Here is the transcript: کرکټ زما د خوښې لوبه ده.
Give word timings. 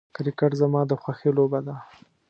کرکټ 0.15 0.51
زما 0.61 0.81
د 0.89 0.91
خوښې 1.01 1.29
لوبه 1.37 1.59
ده. 1.67 1.75